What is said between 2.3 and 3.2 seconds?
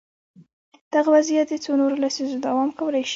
دوام کولای شي.